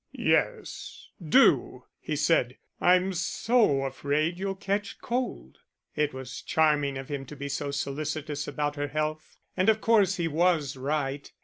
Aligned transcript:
"Yes, 0.13 1.09
do," 1.23 1.85
he 1.99 2.15
said. 2.15 2.57
"I'm 2.79 3.13
so 3.13 3.83
afraid 3.83 4.39
you'll 4.39 4.55
catch 4.55 4.99
cold." 4.99 5.59
It 5.95 6.11
was 6.11 6.41
charming 6.41 6.97
of 6.97 7.07
him 7.09 7.23
to 7.27 7.35
be 7.35 7.47
so 7.49 7.69
solicitous 7.69 8.47
about 8.47 8.77
her 8.77 8.87
health, 8.87 9.37
and 9.55 9.69
of 9.69 9.79
course 9.79 10.17
he 10.17 10.27
was 10.27 10.75
right. 10.75 11.31